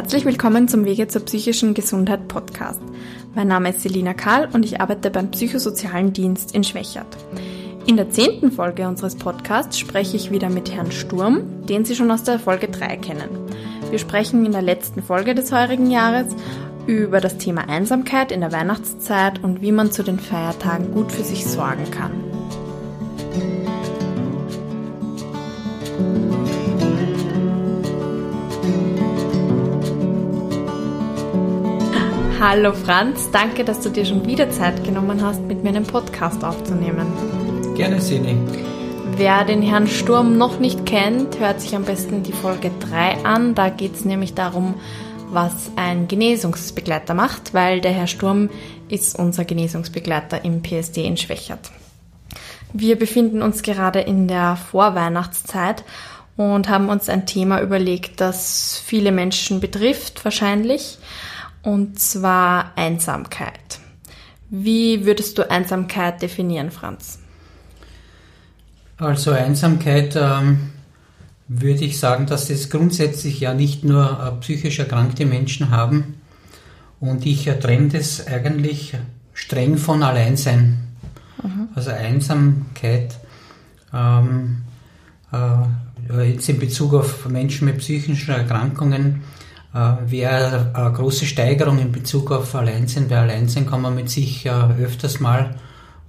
[0.00, 2.80] Herzlich willkommen zum Wege zur psychischen Gesundheit Podcast.
[3.34, 7.18] Mein Name ist Selina Kahl und ich arbeite beim Psychosozialen Dienst in Schwächert.
[7.86, 12.10] In der zehnten Folge unseres Podcasts spreche ich wieder mit Herrn Sturm, den Sie schon
[12.10, 13.28] aus der Folge 3 kennen.
[13.90, 16.34] Wir sprechen in der letzten Folge des heurigen Jahres
[16.86, 21.24] über das Thema Einsamkeit in der Weihnachtszeit und wie man zu den Feiertagen gut für
[21.24, 22.29] sich sorgen kann.
[32.42, 36.42] Hallo Franz, danke, dass du dir schon wieder Zeit genommen hast, mit mir einen Podcast
[36.42, 37.06] aufzunehmen.
[37.76, 38.34] Gerne, Sini.
[39.18, 43.54] Wer den Herrn Sturm noch nicht kennt, hört sich am besten die Folge 3 an.
[43.54, 44.76] Da geht es nämlich darum,
[45.30, 48.48] was ein Genesungsbegleiter macht, weil der Herr Sturm
[48.88, 51.70] ist unser Genesungsbegleiter im PSD in Schwächert.
[52.72, 55.84] Wir befinden uns gerade in der Vorweihnachtszeit
[56.38, 60.96] und haben uns ein Thema überlegt, das viele Menschen betrifft, wahrscheinlich
[61.62, 63.78] und zwar Einsamkeit.
[64.48, 67.20] Wie würdest du Einsamkeit definieren, Franz?
[68.96, 70.70] Also Einsamkeit ähm,
[71.48, 76.20] würde ich sagen, dass es grundsätzlich ja nicht nur äh, psychisch erkrankte Menschen haben.
[76.98, 78.94] Und ich trenne das eigentlich
[79.32, 80.78] streng von Alleinsein.
[81.42, 81.68] Mhm.
[81.74, 83.14] Also Einsamkeit
[83.94, 84.62] ähm,
[85.32, 89.39] äh, jetzt in Bezug auf Menschen mit psychischen Erkrankungen äh,
[89.72, 93.08] wäre eine große Steigerung in Bezug auf Alleinsein.
[93.08, 95.56] Bei Alleinsein kann man mit sich äh, öfters mal,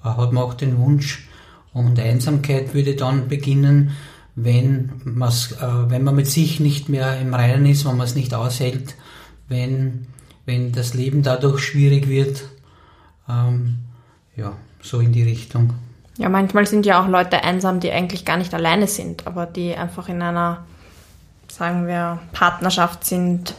[0.03, 1.27] äh, hat man auch den Wunsch,
[1.73, 3.91] und Einsamkeit würde dann beginnen,
[4.35, 8.95] wenn, wenn man mit sich nicht mehr im Reinen ist, wenn man es nicht aushält,
[9.47, 10.07] wenn,
[10.45, 12.43] wenn das Leben dadurch schwierig wird.
[13.29, 13.79] Ähm,
[14.35, 15.73] ja, so in die Richtung.
[16.17, 19.75] Ja, manchmal sind ja auch Leute einsam, die eigentlich gar nicht alleine sind, aber die
[19.75, 20.65] einfach in einer
[21.61, 23.53] sagen wir, Partnerschaft sind,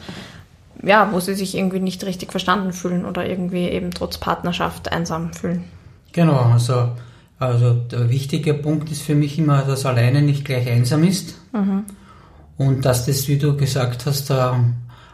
[0.83, 5.33] ja, wo sie sich irgendwie nicht richtig verstanden fühlen oder irgendwie eben trotz Partnerschaft einsam
[5.33, 5.63] fühlen.
[6.11, 6.97] Genau, also,
[7.39, 11.85] also der wichtige Punkt ist für mich immer, dass alleine nicht gleich einsam ist mhm.
[12.59, 14.33] und dass das, wie du gesagt hast,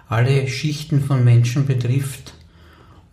[0.08, 2.32] alle Schichten von Menschen betrifft.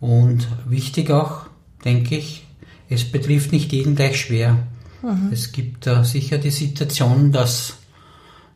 [0.00, 1.48] Und wichtig auch,
[1.84, 2.46] denke ich,
[2.88, 4.56] es betrifft nicht jeden gleich schwer.
[5.02, 5.28] Mhm.
[5.30, 7.76] Es gibt uh, sicher die Situation, dass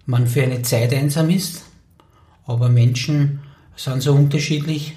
[0.07, 1.63] man für eine Zeit einsam ist,
[2.47, 3.41] aber Menschen
[3.77, 4.97] sind so unterschiedlich,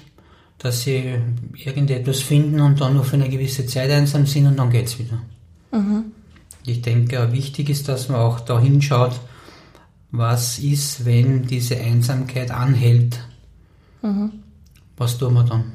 [0.58, 1.14] dass sie
[1.56, 4.98] irgendetwas finden und dann nur für eine gewisse Zeit einsam sind und dann geht es
[4.98, 5.20] wieder.
[5.72, 6.12] Mhm.
[6.66, 9.20] Ich denke, wichtig ist, dass man auch da hinschaut,
[10.10, 13.20] was ist, wenn diese Einsamkeit anhält.
[14.00, 14.30] Mhm.
[14.96, 15.72] Was tun wir dann?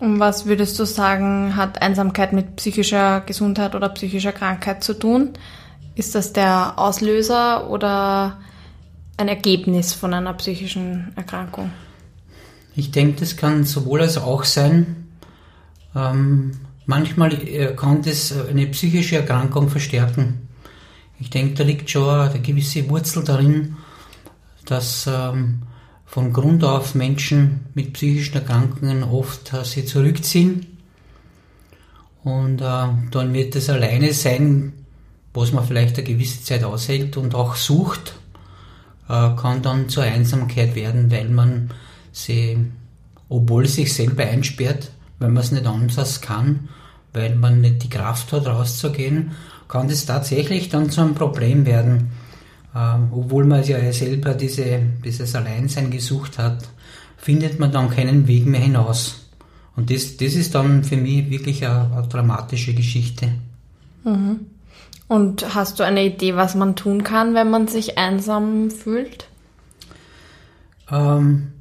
[0.00, 5.30] Und was würdest du sagen, hat Einsamkeit mit psychischer Gesundheit oder psychischer Krankheit zu tun?
[5.94, 8.38] Ist das der Auslöser oder
[9.16, 11.70] ein Ergebnis von einer psychischen Erkrankung?
[12.74, 15.08] Ich denke, das kann sowohl als auch sein.
[15.94, 16.52] Ähm,
[16.86, 20.48] manchmal äh, kann das eine psychische Erkrankung verstärken.
[21.20, 23.76] Ich denke, da liegt schon eine gewisse Wurzel darin,
[24.64, 25.62] dass ähm,
[26.04, 30.78] von Grund auf Menschen mit psychischen Erkrankungen oft äh, sie zurückziehen.
[32.24, 34.72] Und äh, dann wird das alleine sein,
[35.34, 38.14] was man vielleicht eine gewisse Zeit aushält und auch sucht
[39.08, 41.70] äh, kann dann zur Einsamkeit werden, weil man
[42.12, 42.56] sie,
[43.28, 46.68] obwohl sich selber einsperrt, weil man es nicht anders kann,
[47.12, 49.32] weil man nicht die Kraft hat, rauszugehen,
[49.68, 52.12] kann das tatsächlich dann zu einem Problem werden.
[52.74, 56.68] Äh, obwohl man ja selber diese, dieses Alleinsein gesucht hat,
[57.16, 59.30] findet man dann keinen Weg mehr hinaus.
[59.76, 63.30] Und das, das ist dann für mich wirklich eine, eine dramatische Geschichte.
[64.04, 64.40] Mhm.
[65.06, 69.28] Und hast du eine Idee, was man tun kann, wenn man sich einsam fühlt?
[70.90, 71.52] Ähm,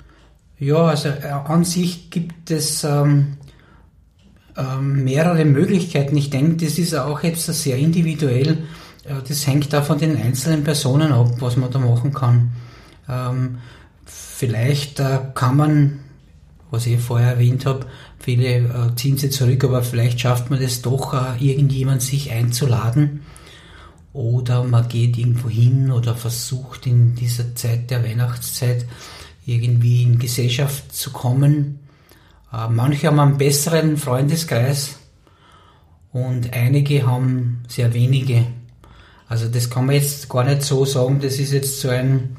[0.59, 3.37] ja, also äh, an sich gibt es ähm,
[4.57, 6.15] ähm, mehrere Möglichkeiten.
[6.15, 8.59] Ich denke, das ist auch jetzt sehr individuell.
[9.03, 12.51] Äh, das hängt da von den einzelnen Personen ab, was man da machen kann.
[13.09, 13.57] Ähm,
[14.05, 15.99] vielleicht äh, kann man,
[16.71, 17.87] was ich vorher erwähnt habe,
[18.19, 23.21] viele äh, ziehen sie zurück, aber vielleicht schafft man das doch, äh, irgendjemand sich einzuladen
[24.13, 28.85] oder man geht irgendwo hin oder versucht in dieser Zeit der Weihnachtszeit
[29.45, 31.79] irgendwie in Gesellschaft zu kommen.
[32.53, 34.97] Äh, manche haben einen besseren Freundeskreis
[36.11, 38.45] und einige haben sehr wenige.
[39.27, 42.37] Also das kann man jetzt gar nicht so sagen, das ist jetzt so ein,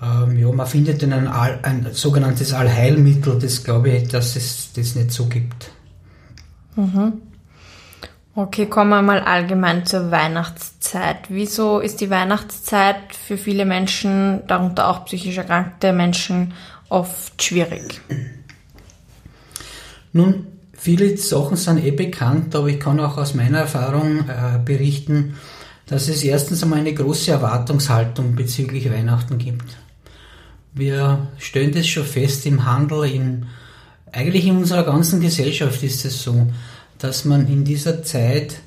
[0.00, 4.94] ähm, ja, man findet ein, All, ein sogenanntes Allheilmittel, das glaube ich, dass es das
[4.94, 5.70] nicht so gibt.
[6.74, 7.20] Mhm.
[8.40, 11.26] Okay, kommen wir mal allgemein zur Weihnachtszeit.
[11.28, 16.54] Wieso ist die Weihnachtszeit für viele Menschen, darunter auch psychisch erkrankte Menschen,
[16.88, 18.00] oft schwierig?
[20.14, 25.36] Nun, viele Sachen sind eh bekannt, aber ich kann auch aus meiner Erfahrung äh, berichten,
[25.84, 29.76] dass es erstens einmal eine große Erwartungshaltung bezüglich Weihnachten gibt.
[30.72, 33.44] Wir stellen das schon fest im Handel, in,
[34.12, 36.46] eigentlich in unserer ganzen Gesellschaft ist es so,
[37.00, 38.60] dass man in dieser Zeit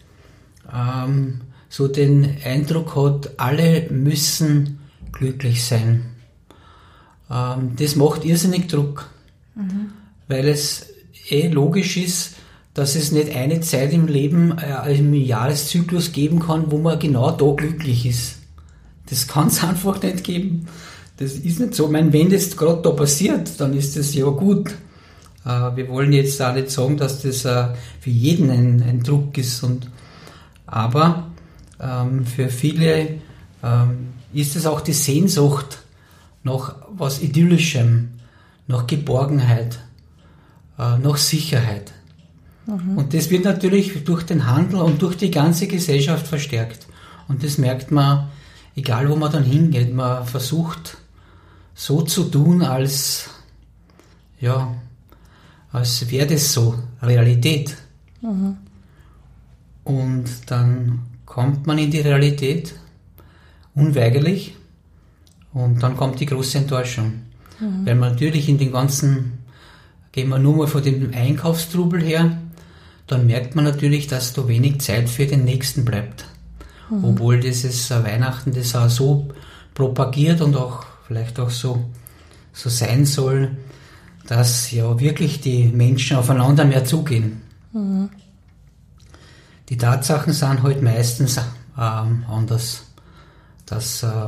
[0.74, 4.80] ähm, so den Eindruck hat, alle müssen
[5.12, 6.06] glücklich sein.
[7.32, 9.10] Ähm, das macht irrsinnig Druck,
[9.56, 9.92] mhm.
[10.28, 10.88] weil es
[11.30, 12.36] eh logisch ist,
[12.74, 17.32] dass es nicht eine Zeit im Leben, äh, im Jahreszyklus geben kann, wo man genau
[17.32, 18.40] da glücklich ist.
[19.08, 20.68] Das kann es einfach nicht geben.
[21.18, 21.86] Das ist nicht so.
[21.86, 24.74] Ich meine, wenn das gerade da passiert, dann ist das ja gut.
[25.46, 27.68] Äh, wir wollen jetzt auch nicht sagen, dass das äh,
[28.00, 29.64] für jeden ein, ein Druck ist.
[29.64, 29.90] Und,
[30.66, 31.28] aber
[31.80, 33.20] ähm, für viele
[33.64, 35.80] ähm, ist es auch die Sehnsucht
[36.44, 38.10] nach was Idyllischem,
[38.68, 39.80] nach Geborgenheit,
[40.78, 41.92] äh, nach Sicherheit.
[42.66, 42.98] Mhm.
[42.98, 46.88] Und das wird natürlich durch den Handel und durch die ganze Gesellschaft verstärkt.
[47.28, 48.30] Und das merkt man,
[48.76, 50.98] egal wo man dann hingeht, man versucht
[51.74, 53.30] so zu tun, als,
[54.40, 54.74] ja,
[55.74, 57.76] als wäre das so Realität.
[58.22, 58.58] Mhm.
[59.84, 62.74] Und dann kommt man in die Realität,
[63.76, 64.56] unweigerlich,
[65.52, 67.24] und dann kommt die große Enttäuschung.
[67.60, 67.86] Mhm.
[67.86, 69.40] Weil man natürlich in den ganzen,
[70.12, 72.38] gehen wir nur mal von dem Einkaufstrubel her,
[73.08, 76.26] dann merkt man natürlich, dass da wenig Zeit für den nächsten bleibt.
[76.90, 77.04] Mhm.
[77.04, 79.30] Obwohl dieses Weihnachten das auch so
[79.74, 81.84] propagiert und auch vielleicht auch so,
[82.54, 83.58] so sein soll,
[84.28, 87.42] dass ja wirklich die Menschen aufeinander mehr zugehen.
[87.72, 88.10] Mhm.
[89.70, 91.38] Die Tatsachen sind halt meistens
[91.78, 92.84] ähm, anders.
[93.66, 94.28] Dass äh,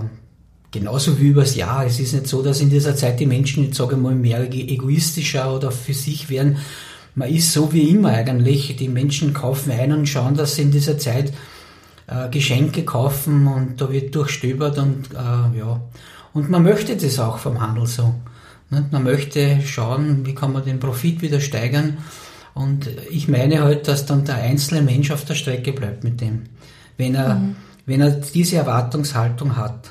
[0.71, 3.77] genauso wie übers Jahr, es ist nicht so, dass in dieser Zeit die Menschen, jetzt
[3.77, 6.57] sage ich mal, mehr egoistischer oder für sich werden.
[7.15, 8.75] Man ist so wie immer eigentlich.
[8.75, 11.33] Die Menschen kaufen ein und schauen, dass sie in dieser Zeit
[12.07, 15.81] äh, Geschenke kaufen und da wird durchstöbert und äh, ja.
[16.33, 18.13] Und man möchte das auch vom Handel so.
[18.69, 18.85] Ne?
[18.91, 21.97] Man möchte schauen, wie kann man den Profit wieder steigern.
[22.53, 26.43] Und ich meine halt, dass dann der einzelne Mensch auf der Strecke bleibt mit dem.
[26.97, 27.55] Wenn er, mhm.
[27.85, 29.89] wenn er diese Erwartungshaltung hat.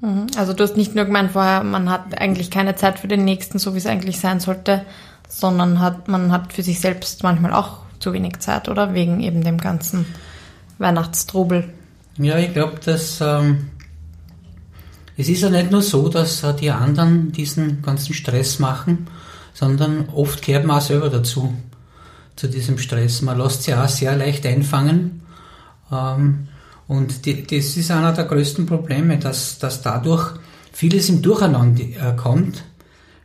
[0.00, 0.26] Mhm.
[0.36, 3.58] Also du hast nicht nur gemeint vorher, man hat eigentlich keine Zeit für den Nächsten,
[3.58, 4.84] so wie es eigentlich sein sollte,
[5.28, 8.94] sondern hat, man hat für sich selbst manchmal auch zu wenig Zeit, oder?
[8.94, 10.06] Wegen eben dem ganzen
[10.78, 11.70] Weihnachtstrubel.
[12.18, 13.70] Ja, ich glaube, dass ähm,
[15.18, 19.08] es ist ja nicht nur so, dass die anderen diesen ganzen Stress machen,
[19.52, 21.52] sondern oft kehrt man auch selber dazu,
[22.36, 23.20] zu diesem Stress.
[23.22, 25.22] Man lässt sich auch sehr leicht einfangen.
[25.90, 26.46] Ähm,
[26.86, 30.34] und das ist einer der größten Probleme, dass, dass dadurch
[30.72, 32.62] vieles im Durcheinander äh, kommt.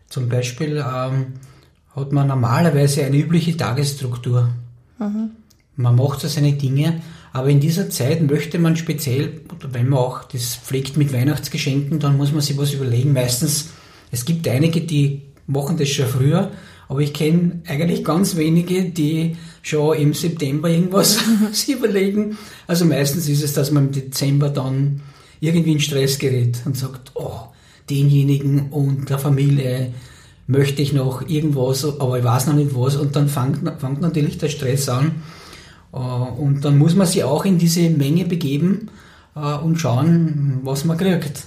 [0.09, 1.33] Zum Beispiel ähm,
[1.95, 4.49] hat man normalerweise eine übliche Tagesstruktur.
[4.97, 5.29] Mhm.
[5.75, 9.41] Man macht so seine Dinge, aber in dieser Zeit möchte man speziell,
[9.71, 13.13] wenn man auch das pflegt mit Weihnachtsgeschenken, dann muss man sich was überlegen.
[13.13, 13.69] Meistens,
[14.11, 16.51] es gibt einige, die machen das schon früher,
[16.87, 21.17] aber ich kenne eigentlich ganz wenige, die schon im September irgendwas
[21.51, 22.37] sich überlegen.
[22.67, 25.01] Also meistens ist es, dass man im Dezember dann
[25.39, 27.47] irgendwie in Stress gerät und sagt, oh,
[27.89, 29.91] denjenigen und der Familie
[30.45, 34.37] möchte ich noch irgendwas, aber ich weiß noch nicht was und dann fängt, fängt natürlich
[34.37, 35.23] der Stress an
[35.97, 38.89] und dann muss man sich auch in diese Menge begeben
[39.35, 41.45] äh, und schauen, was man kriegt.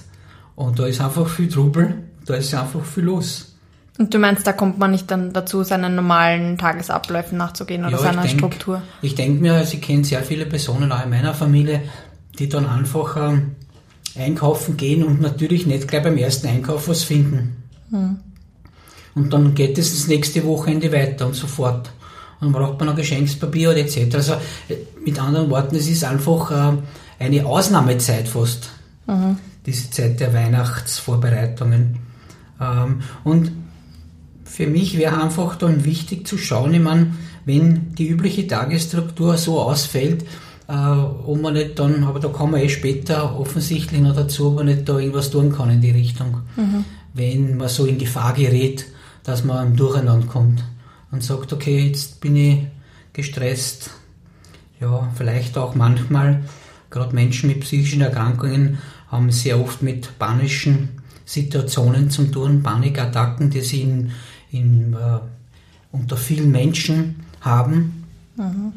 [0.55, 3.55] Und da ist einfach viel Trubel, da ist einfach viel los.
[3.97, 7.97] Und du meinst, da kommt man nicht dann dazu, seinen normalen Tagesabläufen nachzugehen oder ja,
[7.97, 8.81] seiner denk, Struktur?
[9.01, 11.81] Ich denke mir, also ich kenne sehr viele Personen auch in meiner Familie,
[12.39, 13.55] die dann einfach ähm,
[14.17, 17.63] einkaufen gehen und natürlich nicht gleich beim ersten Einkauf was finden.
[17.89, 18.17] Hm.
[19.15, 21.91] Und dann geht es das nächste Wochenende weiter und so fort
[22.39, 24.15] dann braucht man noch Geschenkspapier oder etc.
[24.15, 24.33] Also
[25.03, 28.69] mit anderen Worten, es ist einfach äh, eine Ausnahmezeit fast,
[29.07, 29.37] mhm.
[29.65, 31.97] diese Zeit der Weihnachtsvorbereitungen.
[32.61, 33.51] Ähm, und
[34.43, 37.13] für mich wäre einfach dann wichtig zu schauen, ich meine,
[37.45, 40.23] wenn die übliche Tagesstruktur so ausfällt,
[40.67, 44.55] äh, ob man nicht dann, aber da kann man eh später offensichtlich noch dazu, ob
[44.55, 46.41] man nicht da irgendwas tun kann in die Richtung.
[46.55, 46.85] Mhm.
[47.13, 48.85] Wenn man so in Gefahr gerät,
[49.23, 50.63] dass man durcheinander kommt
[51.11, 52.59] und sagt, okay, jetzt bin ich
[53.13, 53.91] gestresst.
[54.79, 56.43] Ja, vielleicht auch manchmal,
[56.89, 58.77] gerade Menschen mit psychischen Erkrankungen
[59.09, 60.89] haben sehr oft mit panischen
[61.25, 64.11] Situationen zu tun, Panikattacken, die sie in,
[64.51, 65.19] in, äh,
[65.91, 68.03] unter vielen Menschen haben.
[68.35, 68.73] Mhm.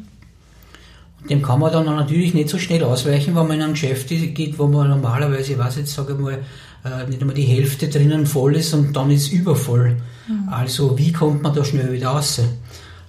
[1.29, 4.57] dem kann man dann natürlich nicht so schnell ausweichen, wenn man in ein Geschäft geht,
[4.57, 6.39] wo man normalerweise, ich weiß jetzt, sage ich mal,
[6.83, 9.97] äh, nicht einmal die Hälfte drinnen voll ist und dann ist übervoll.
[10.27, 10.49] Mhm.
[10.49, 12.41] Also wie kommt man da schnell wieder raus?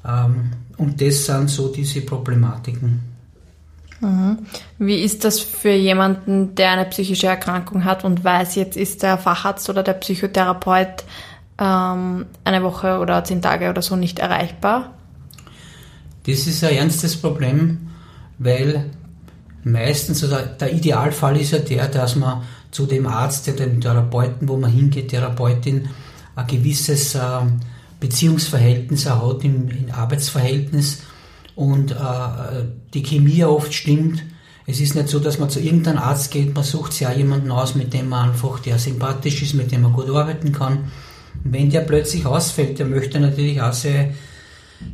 [0.07, 3.01] Ähm, und das sind so diese Problematiken.
[4.01, 4.39] Mhm.
[4.79, 9.17] Wie ist das für jemanden, der eine psychische Erkrankung hat und weiß, jetzt ist der
[9.17, 11.05] Facharzt oder der Psychotherapeut
[11.59, 14.93] ähm, eine Woche oder zehn Tage oder so nicht erreichbar?
[16.27, 17.91] Das ist ein ernstes Problem,
[18.39, 18.91] weil
[19.65, 24.57] meistens, also der Idealfall ist ja der, dass man zu dem Arzt, dem Therapeuten, wo
[24.57, 25.89] man hingeht, Therapeutin,
[26.35, 27.21] ein gewisses äh,
[28.01, 31.03] Beziehungsverhältnis hat im, Arbeitsverhältnis
[31.55, 31.95] und äh,
[32.95, 34.23] die Chemie oft stimmt.
[34.67, 37.51] Es ist nicht so, dass man zu irgendeinem Arzt geht, man sucht sich auch jemanden
[37.51, 40.91] aus, mit dem man einfach, der sympathisch ist, mit dem man gut arbeiten kann.
[41.45, 44.11] Und wenn der plötzlich ausfällt, der möchte natürlich auch sehr,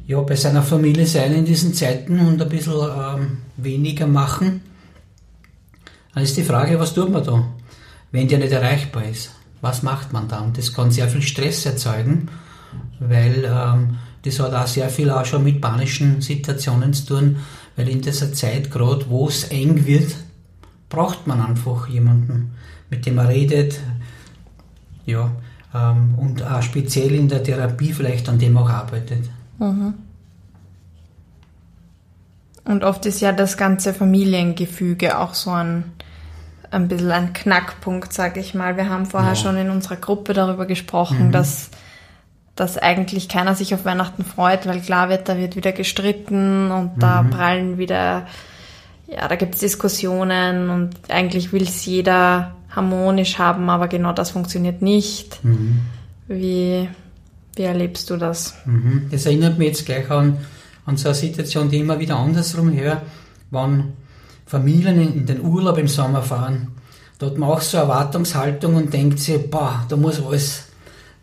[0.06, 4.62] ja, bei seiner Familie sein in diesen Zeiten und ein bisschen ähm, weniger machen.
[6.14, 7.46] Dann ist die Frage, was tut man da,
[8.10, 9.30] wenn der nicht erreichbar ist?
[9.60, 10.40] Was macht man da?
[10.40, 12.28] Und das kann sehr viel Stress erzeugen,
[13.00, 17.36] weil ähm, das hat auch sehr viel auch schon mit panischen Situationen zu tun,
[17.76, 20.16] weil in dieser Zeit, gerade wo es eng wird,
[20.88, 22.52] braucht man einfach jemanden,
[22.90, 23.78] mit dem man redet,
[25.06, 25.30] ja,
[25.74, 29.28] ähm, und auch speziell in der Therapie vielleicht an dem auch arbeitet.
[29.58, 29.94] Mhm.
[32.64, 35.84] Und oft ist ja das ganze Familiengefüge auch so ein,
[36.70, 38.76] ein bisschen ein Knackpunkt, sage ich mal.
[38.76, 39.36] Wir haben vorher ja.
[39.36, 41.32] schon in unserer Gruppe darüber gesprochen, mhm.
[41.32, 41.70] dass
[42.58, 46.96] dass eigentlich keiner sich auf Weihnachten freut, weil klar wird, da wird wieder gestritten und
[46.96, 47.00] mhm.
[47.00, 48.26] da prallen wieder,
[49.06, 54.32] ja, da gibt es Diskussionen und eigentlich will es jeder harmonisch haben, aber genau das
[54.32, 55.42] funktioniert nicht.
[55.44, 55.82] Mhm.
[56.26, 56.88] Wie,
[57.58, 58.54] wie erlebst du das?
[58.64, 59.08] Mhm.
[59.10, 60.38] Das erinnert mich jetzt gleich an,
[60.86, 63.02] an so eine Situation, die immer wieder andersrum höre,
[63.50, 63.92] wenn
[64.46, 66.68] Familien in den Urlaub im Sommer fahren.
[67.18, 70.68] Dort hat man auch so Erwartungshaltung und denkt sich, boah, da muss alles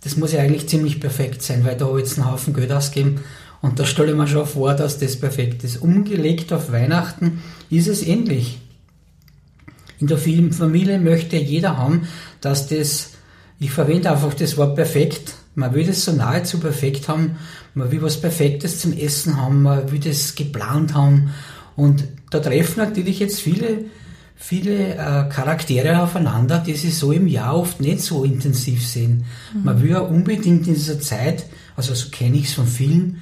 [0.06, 2.72] das muss ja eigentlich ziemlich perfekt sein, weil da habe ich jetzt einen Haufen Geld
[2.72, 3.22] ausgeben
[3.64, 5.78] und da stelle ich mir schon vor, dass das perfekt ist.
[5.78, 8.60] Umgelegt auf Weihnachten ist es ähnlich.
[10.00, 12.08] In der Familie möchte jeder haben,
[12.40, 13.14] dass das,
[13.60, 17.38] ich verwende einfach das Wort perfekt, man will das so nahezu perfekt haben,
[17.74, 21.32] man will was Perfektes zum Essen haben, man will das geplant haben
[21.76, 23.86] und da treffen natürlich jetzt viele
[24.36, 29.26] viele äh, Charaktere aufeinander, die sie so im Jahr oft nicht so intensiv sehen.
[29.54, 29.64] Mhm.
[29.64, 31.46] Man will ja unbedingt in dieser Zeit,
[31.76, 33.22] also so kenne ich es von vielen,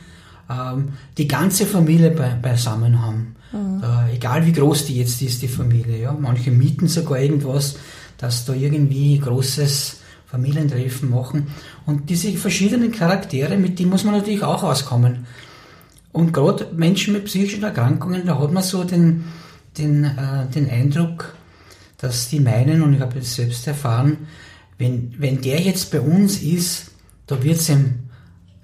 [0.49, 3.35] ähm, die ganze Familie bei, beisammen haben.
[3.51, 3.83] Mhm.
[3.83, 6.01] Äh, egal wie groß die jetzt ist, die Familie.
[6.01, 6.17] Ja?
[6.19, 7.75] Manche mieten sogar irgendwas,
[8.17, 9.97] dass da irgendwie großes
[10.33, 11.47] Familientreffen machen.
[11.85, 15.27] Und diese verschiedenen Charaktere, mit denen muss man natürlich auch auskommen.
[16.11, 19.25] Und gerade Menschen mit psychischen Erkrankungen, da hat man so den,
[19.77, 21.35] den, äh, den Eindruck,
[21.99, 24.27] dass die meinen, und ich habe es selbst erfahren,
[24.79, 26.91] wenn, wenn der jetzt bei uns ist,
[27.27, 27.99] da wird es ihm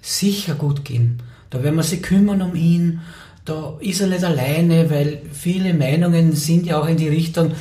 [0.00, 1.22] sicher gut gehen.
[1.50, 3.00] Da werden wir sich kümmern um ihn,
[3.44, 7.52] da ist er nicht alleine, weil viele Meinungen sind ja auch in die Richtung,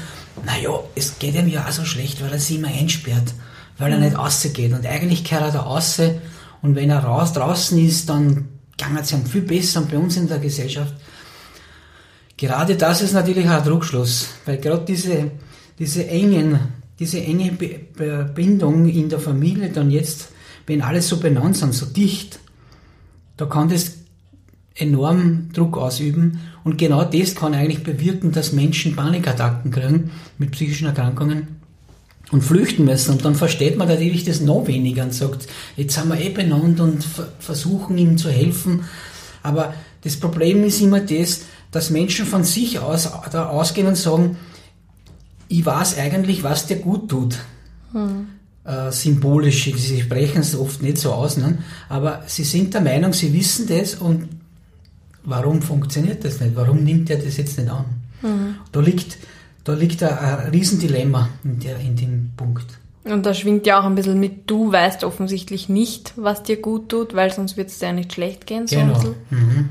[0.46, 3.34] naja, es geht ihm ja auch so schlecht, weil er sich immer einsperrt,
[3.80, 4.74] weil er nicht rausgeht.
[4.74, 6.00] Und eigentlich kehrt er da raus.
[6.62, 9.82] Und wenn er raus draußen ist, dann kann es ihm viel besser.
[9.82, 10.94] Und bei uns in der Gesellschaft
[12.40, 15.30] Gerade das ist natürlich ein Druckschluss, weil gerade diese,
[15.78, 16.58] diese engen,
[16.98, 17.52] diese enge
[18.34, 20.30] Bindung in der Familie dann jetzt,
[20.66, 22.40] wenn alles so benannt sind, so dicht,
[23.36, 23.98] da kann das
[24.74, 26.40] enorm Druck ausüben.
[26.64, 31.59] Und genau das kann eigentlich bewirken, dass Menschen Panikattacken kriegen mit psychischen Erkrankungen
[32.32, 33.12] und flüchten müssen.
[33.12, 36.80] Und dann versteht man natürlich das noch weniger und sagt, jetzt haben wir eh benannt
[36.80, 37.06] und
[37.40, 38.86] versuchen ihm zu helfen.
[39.44, 44.38] Aber das Problem ist immer das, dass Menschen von sich aus da ausgehen und sagen,
[45.48, 47.38] ich weiß eigentlich, was dir gut tut.
[47.92, 48.28] Hm.
[48.64, 51.58] Äh, symbolisch, sie sprechen es oft nicht so aus, ne?
[51.88, 54.28] aber sie sind der Meinung, sie wissen das und
[55.24, 56.56] warum funktioniert das nicht?
[56.56, 57.86] Warum nimmt er das jetzt nicht an?
[58.22, 58.56] Hm.
[58.72, 59.18] Da liegt,
[59.64, 62.66] da liegt ein, ein Riesendilemma in, der, in dem Punkt.
[63.04, 66.90] Und da schwingt ja auch ein bisschen mit, du weißt offensichtlich nicht, was dir gut
[66.90, 68.68] tut, weil sonst wird es dir ja nicht schlecht gehen.
[68.68, 69.16] So genau.
[69.30, 69.70] Mhm.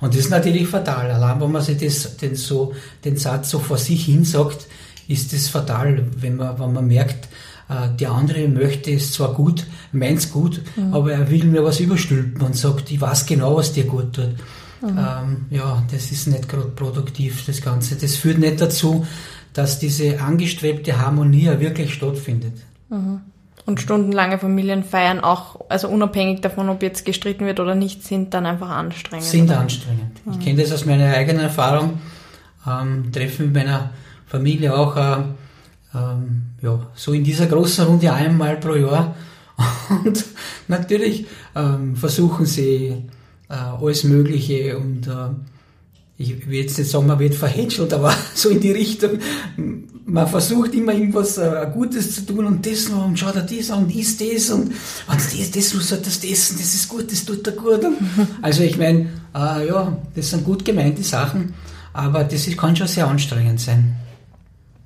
[0.00, 1.10] Und das ist natürlich fatal.
[1.10, 4.66] Allein wenn man sich das, den, so, den Satz so vor sich hin sagt,
[5.08, 7.28] ist das fatal, wenn man, wenn man merkt,
[7.68, 10.94] äh, der andere möchte es zwar gut, meint es gut, mhm.
[10.94, 14.34] aber er will mir was überstülpen und sagt, ich weiß genau, was dir gut tut.
[14.80, 14.98] Mhm.
[14.98, 17.96] Ähm, ja, das ist nicht gerade produktiv, das Ganze.
[17.96, 19.06] Das führt nicht dazu,
[19.52, 22.54] dass diese angestrebte Harmonie wirklich stattfindet.
[22.88, 23.20] Mhm.
[23.66, 28.46] Und stundenlange Familienfeiern auch, also unabhängig davon, ob jetzt gestritten wird oder nicht, sind dann
[28.46, 29.26] einfach anstrengend.
[29.26, 29.60] Sind oder?
[29.60, 30.24] anstrengend.
[30.24, 30.32] Mhm.
[30.32, 32.00] Ich kenne das aus meiner eigenen Erfahrung.
[32.66, 33.90] ähm, treffe mit meiner
[34.26, 35.16] Familie auch äh,
[35.94, 39.14] ähm, ja, so in dieser großen Runde einmal pro Jahr.
[40.04, 40.24] Und
[40.68, 43.04] natürlich ähm, versuchen sie
[43.50, 45.30] äh, alles Mögliche und äh,
[46.16, 49.18] ich will jetzt nicht sagen, man wird verhätschelt, aber so in die Richtung,
[50.04, 53.70] man versucht immer irgendwas äh, Gutes zu tun und das noch und schaut er das
[53.70, 54.74] an und isst das und, und
[55.08, 57.80] das, das muss er das essen, das ist gut, das tut er gut.
[58.42, 61.54] also ich meine, äh, ja, das sind gut gemeinte Sachen,
[61.92, 63.96] aber das ist, kann schon sehr anstrengend sein.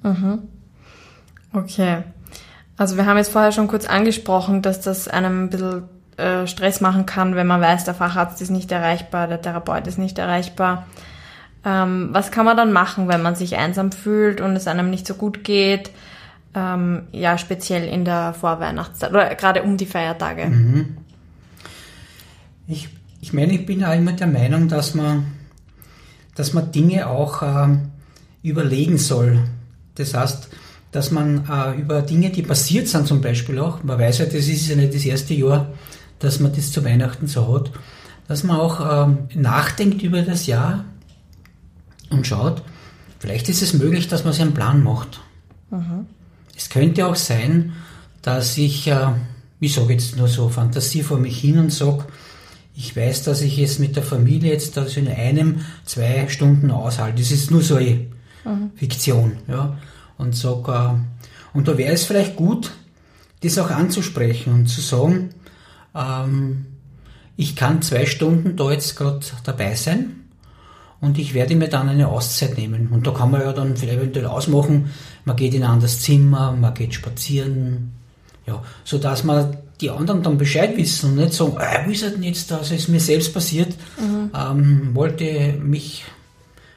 [0.03, 0.39] Mhm.
[1.53, 2.05] Okay.
[2.77, 5.83] Also wir haben jetzt vorher schon kurz angesprochen, dass das einem ein bisschen
[6.17, 9.99] äh, Stress machen kann, wenn man weiß, der Facharzt ist nicht erreichbar, der Therapeut ist
[9.99, 10.87] nicht erreichbar.
[11.65, 15.07] Ähm, was kann man dann machen, wenn man sich einsam fühlt und es einem nicht
[15.07, 15.91] so gut geht?
[16.55, 20.47] Ähm, ja, speziell in der Vorweihnachtszeit oder gerade um die Feiertage.
[20.47, 20.99] Mhm.
[22.69, 22.89] Ich,
[23.21, 25.27] ich meine, ich bin ja immer der Meinung, dass man,
[26.35, 27.77] dass man Dinge auch äh,
[28.43, 29.41] überlegen soll.
[29.97, 30.49] Das heißt,
[30.93, 34.47] dass man äh, über Dinge, die passiert sind zum Beispiel auch, man weiß ja, das
[34.47, 35.73] ist ja nicht das erste Jahr,
[36.25, 37.71] dass man das zu Weihnachten so hat,
[38.29, 40.85] dass man auch ähm, nachdenkt über das Jahr
[42.11, 42.63] und schaut,
[43.19, 45.21] vielleicht ist es möglich, dass man sich einen Plan macht.
[45.71, 46.07] Mhm.
[46.57, 47.73] Es könnte auch sein,
[48.23, 49.09] dass ich, äh,
[49.61, 52.05] ich sage jetzt nur so Fantasie vor mich hin und sage,
[52.77, 57.21] ich weiß, dass ich es mit der Familie jetzt also in einem, zwei Stunden aushalte.
[57.21, 58.07] Das ist nur so eine
[58.45, 58.71] mhm.
[58.75, 59.37] Fiktion.
[59.47, 59.77] Ja
[60.19, 62.73] und sage, äh, und da wäre es vielleicht gut,
[63.43, 65.31] das auch anzusprechen und zu sagen,
[65.95, 66.67] ähm,
[67.37, 70.25] ich kann zwei Stunden da jetzt gerade dabei sein
[71.01, 72.89] und ich werde mir dann eine Auszeit nehmen.
[72.89, 74.91] Und da kann man ja dann vielleicht eventuell ausmachen,
[75.25, 77.93] man geht in ein anderes Zimmer, man geht spazieren,
[78.47, 82.05] ja, so dass man die anderen dann Bescheid wissen und nicht sagen, äh, wie ist
[82.05, 84.31] denn jetzt das, ist mir selbst passiert, mhm.
[84.35, 86.05] ähm, wollte mich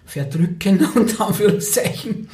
[0.06, 2.28] verdrücken, unter Anführungszeichen,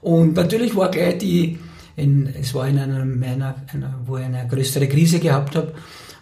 [0.00, 1.58] und natürlich war gleich die,
[1.96, 5.74] in, es war in einer meiner, einer, wo ich eine größere Krise gehabt habe,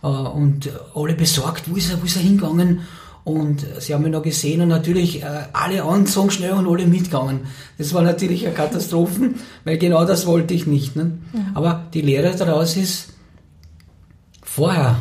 [0.03, 2.81] und alle besorgt, wo ist er, wo ist er hingegangen?
[3.25, 7.41] Und sie haben mich noch gesehen und natürlich äh, alle angezogen schnell und alle mitgegangen.
[7.77, 9.31] Das war natürlich eine Katastrophe,
[9.65, 10.95] weil genau das wollte ich nicht.
[10.95, 11.19] Ne?
[11.33, 11.41] Ja.
[11.55, 13.15] Aber die Lehre daraus ist,
[14.43, 14.97] vorher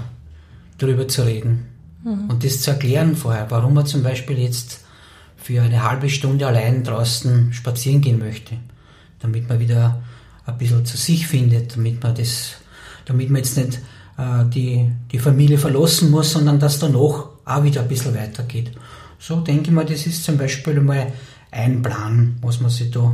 [0.79, 1.67] darüber zu reden
[2.03, 2.29] mhm.
[2.29, 4.81] und das zu erklären vorher, warum man zum Beispiel jetzt
[5.37, 8.57] für eine halbe Stunde allein draußen spazieren gehen möchte,
[9.19, 10.01] damit man wieder
[10.45, 12.53] ein bisschen zu sich findet, damit man das,
[13.05, 13.79] damit man jetzt nicht
[14.17, 18.71] äh, die, die Familie verlassen muss, sondern dass danach auch wieder ein bisschen weitergeht.
[19.19, 21.07] So denke ich mal, das ist zum Beispiel mal
[21.51, 23.13] ein Plan, was man sich da,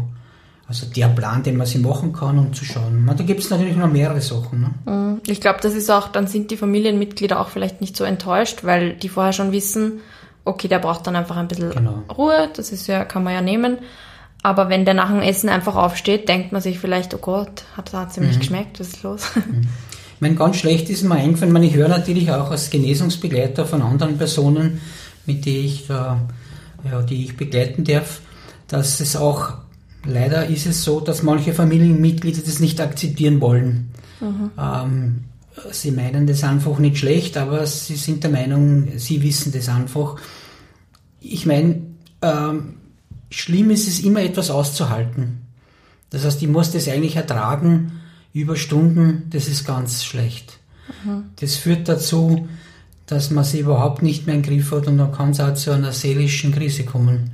[0.68, 3.06] also der Plan, den man sich machen kann, um zu schauen.
[3.06, 4.62] da gibt es natürlich noch mehrere Sachen.
[4.62, 4.92] Ne?
[4.92, 5.22] Mhm.
[5.28, 8.94] Ich glaube, das ist auch, dann sind die Familienmitglieder auch vielleicht nicht so enttäuscht, weil
[8.94, 10.00] die vorher schon wissen,
[10.46, 12.04] okay, der braucht dann einfach ein bisschen genau.
[12.16, 13.78] Ruhe, das ist ja, kann man ja nehmen.
[14.44, 17.94] Aber wenn der nach dem Essen einfach aufsteht, denkt man sich vielleicht, oh Gott, hat
[17.94, 18.40] es ihm nicht mhm.
[18.40, 19.28] geschmeckt, was ist los?
[19.36, 19.68] Mhm.
[20.22, 24.20] Ich meine, ganz schlecht ist mir eingefallen, ich höre natürlich auch als Genesungsbegleiter von anderen
[24.20, 24.80] Personen,
[25.26, 26.30] mit denen ich da,
[26.84, 28.22] ja, die ich begleiten darf,
[28.68, 29.54] dass es auch,
[30.06, 33.90] leider ist es so, dass manche Familienmitglieder das nicht akzeptieren wollen.
[34.20, 34.52] Mhm.
[34.60, 35.24] Ähm,
[35.72, 40.18] sie meinen das einfach nicht schlecht, aber sie sind der Meinung, sie wissen das einfach.
[41.20, 41.82] Ich meine,
[42.22, 42.76] ähm,
[43.32, 45.48] schlimm ist es immer etwas auszuhalten.
[46.12, 48.01] Das heißt, ich muss das eigentlich ertragen
[48.34, 50.60] über Stunden, das ist ganz schlecht.
[51.04, 51.26] Mhm.
[51.40, 52.48] Das führt dazu,
[53.06, 55.72] dass man sie überhaupt nicht mehr im Griff hat und dann kann es auch zu
[55.72, 57.32] einer seelischen Krise kommen.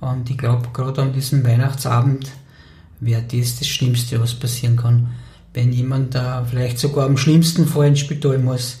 [0.00, 2.30] Und ich glaube, gerade an diesem Weihnachtsabend
[3.00, 5.08] wäre das das Schlimmste, was passieren kann
[5.54, 8.78] wenn jemand da vielleicht sogar am schlimmsten Fall ins Spital muss,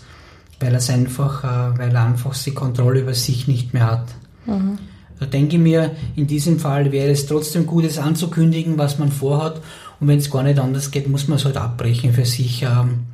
[0.60, 4.14] weil er einfach, äh, weil er einfach die Kontrolle über sich nicht mehr hat.
[4.46, 4.78] Mhm.
[5.18, 9.10] Da denke ich mir, in diesem Fall wäre es trotzdem gut, es anzukündigen, was man
[9.10, 9.60] vorhat.
[10.00, 13.06] Und wenn es gar nicht anders geht, muss man es halt abbrechen für sich ähm,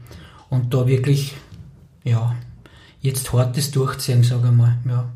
[0.50, 1.34] und da wirklich,
[2.04, 2.34] ja,
[3.00, 4.78] jetzt hartes durchziehen, sage ich mal.
[4.86, 5.10] Ja.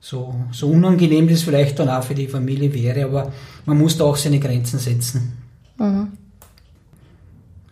[0.00, 3.32] So, so unangenehm das vielleicht dann auch für die Familie wäre, aber
[3.66, 5.36] man muss da auch seine Grenzen setzen.
[5.78, 6.08] Mhm.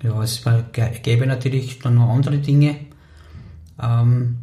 [0.02, 0.42] Ja, es
[1.02, 2.76] gäbe natürlich dann noch andere Dinge.
[3.82, 4.38] Ähm,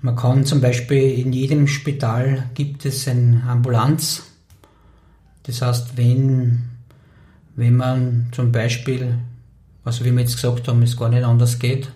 [0.00, 4.24] man kann zum Beispiel in jedem Spital gibt es eine Ambulanz.
[5.44, 6.64] Das heißt, wenn,
[7.56, 9.18] wenn man zum Beispiel,
[9.84, 11.90] also wie wir jetzt gesagt haben, es gar nicht anders geht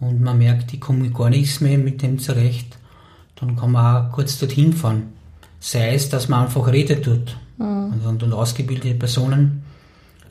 [0.00, 2.76] und man merkt, ich komme gar nichts mehr mit dem zurecht,
[3.36, 5.12] dann kann man auch kurz dorthin fahren.
[5.60, 7.36] Sei es, dass man einfach Rede tut.
[7.56, 7.94] Mhm.
[8.04, 9.64] Und, und ausgebildete Personen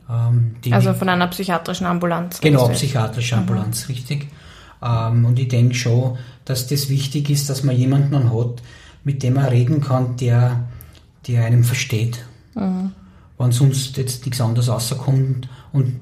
[0.08, 2.40] ähm, also von einer psychiatrischen Ambulanz.
[2.40, 3.94] Genau, psychiatrische Ambulanz, mhm.
[3.94, 4.28] richtig.
[4.82, 8.62] Ähm, und ich denke schon, dass das wichtig ist, dass man jemanden hat,
[9.02, 10.68] mit dem man reden kann, der,
[11.26, 12.24] die einem versteht.
[12.54, 12.92] Mhm.
[13.44, 15.48] Wenn sonst jetzt nichts anderes rauskommt.
[15.72, 16.00] Und,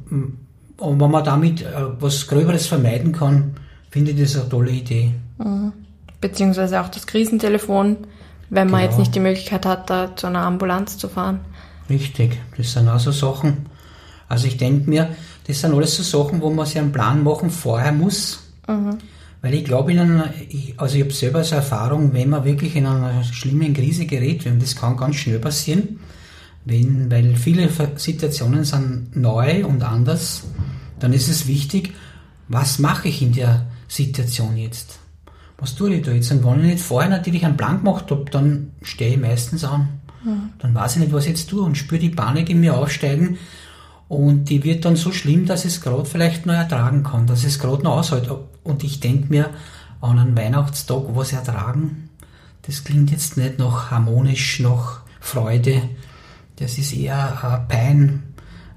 [0.76, 1.66] und wenn man damit äh,
[1.98, 3.54] was Gröberes vermeiden kann,
[3.90, 5.12] finde ich das eine tolle Idee.
[5.38, 5.72] Mhm.
[6.20, 7.96] Beziehungsweise auch das Krisentelefon,
[8.48, 8.90] wenn man genau.
[8.90, 11.40] jetzt nicht die Möglichkeit hat, da zu einer Ambulanz zu fahren.
[11.90, 13.66] Richtig, das sind auch so Sachen.
[14.28, 15.08] Also ich denke mir,
[15.48, 18.52] das sind alles so Sachen, wo man sich einen Plan machen vorher muss.
[18.68, 18.98] Mhm.
[19.40, 20.32] Weil ich glaube, in einer,
[20.76, 24.62] also ich habe selber so Erfahrung, wenn man wirklich in einer schlimmen Krise gerät, und
[24.62, 25.98] das kann ganz schnell passieren,
[26.64, 30.44] wenn, weil viele Situationen sind neu und anders,
[30.98, 31.92] dann ist es wichtig,
[32.48, 34.98] was mache ich in der Situation jetzt?
[35.58, 36.30] Was tue ich da jetzt?
[36.32, 40.00] Und wenn ich nicht vorher natürlich einen Plan gemacht habe, dann stehe ich meistens an.
[40.24, 40.50] Mhm.
[40.58, 43.38] Dann weiß ich nicht, was ich jetzt tue und spüre die Panik in mir aufsteigen
[44.12, 47.58] und die wird dann so schlimm, dass es gerade vielleicht noch ertragen kann, dass es
[47.58, 48.30] gerade noch aushält.
[48.62, 49.50] Und ich denke mir,
[50.02, 52.10] an einem Weihnachtstag was ertragen,
[52.62, 55.88] das klingt jetzt nicht noch harmonisch, noch Freude.
[56.62, 58.22] Das ist eher Pein.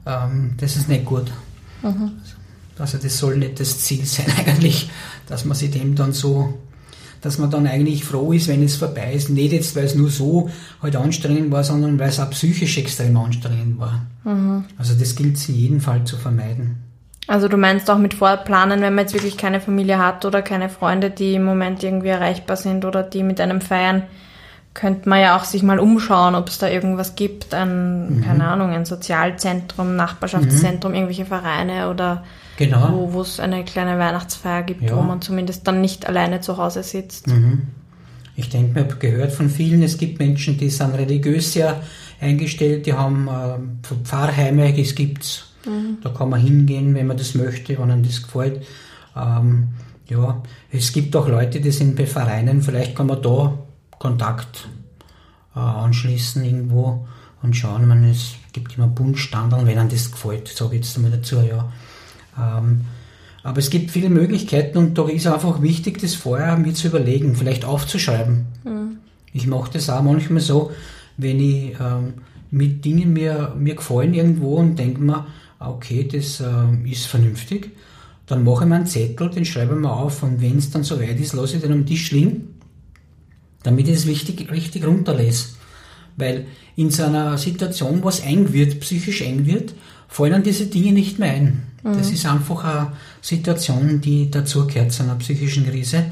[0.05, 1.31] Ähm, das ist nicht gut.
[1.83, 2.11] Mhm.
[2.77, 4.89] Also das soll nicht das Ziel sein eigentlich,
[5.27, 6.59] dass man sich dem dann so
[7.21, 9.31] dass man dann eigentlich froh ist, wenn es vorbei ist.
[9.31, 13.17] Nicht jetzt, weil es nur so halt anstrengend war, sondern weil es auch psychisch extrem
[13.17, 14.05] anstrengend war.
[14.23, 14.65] Mhm.
[14.77, 16.83] Also das gilt es in jedem Fall zu vermeiden.
[17.25, 20.69] Also du meinst auch mit Vorplanen, wenn man jetzt wirklich keine Familie hat oder keine
[20.69, 24.03] Freunde, die im Moment irgendwie erreichbar sind oder die mit einem feiern,
[24.75, 28.21] könnte man ja auch sich mal umschauen, ob es da irgendwas gibt, ein, mhm.
[28.21, 30.97] keine Ahnung, ein Sozialzentrum, Nachbarschaftszentrum, mhm.
[30.97, 32.23] irgendwelche Vereine oder
[32.57, 33.09] Genau.
[33.11, 34.95] Wo es eine kleine Weihnachtsfeier gibt, ja.
[34.95, 37.27] wo man zumindest dann nicht alleine zu Hause sitzt.
[37.27, 37.63] Mhm.
[38.37, 41.81] Ich denke, man gehört von vielen, es gibt Menschen, die sind religiös sehr
[42.19, 45.51] eingestellt, die haben äh, Pfarrheime, es gibt's.
[45.65, 45.97] Mhm.
[46.01, 48.65] Da kann man hingehen, wenn man das möchte, wenn einem das gefällt.
[49.17, 49.69] Ähm,
[50.07, 53.57] ja, es gibt auch Leute, die sind bei Vereinen, vielleicht kann man da
[53.99, 54.67] Kontakt
[55.55, 57.07] äh, anschließen irgendwo
[57.41, 61.11] und schauen, man, es gibt immer Bundstandard, wenn einem das gefällt, sage ich jetzt einmal
[61.11, 61.71] dazu, ja.
[62.37, 62.81] Ähm,
[63.43, 67.35] aber es gibt viele Möglichkeiten und da ist einfach wichtig, das vorher mir zu überlegen,
[67.35, 68.47] vielleicht aufzuschreiben.
[68.63, 68.97] Mhm.
[69.33, 70.71] Ich mache das auch manchmal so,
[71.17, 72.15] wenn ich ähm,
[72.49, 75.27] mit Dingen mir, mir gefallen irgendwo und denke mir,
[75.59, 77.71] okay, das äh, ist vernünftig,
[78.25, 80.83] dann mache ich mir einen Zettel, den schreibe ich mir auf und wenn es dann
[80.83, 82.54] soweit ist, lasse ich den am Tisch liegen,
[83.65, 85.49] damit ich es richtig, richtig runterlese.
[86.17, 89.73] Weil in so einer Situation, wo es eng wird, psychisch eng wird,
[90.07, 91.63] fallen dann diese Dinge nicht mehr ein.
[91.83, 92.13] Das mhm.
[92.13, 96.05] ist einfach eine Situation, die dazugehört zu einer psychischen Krise.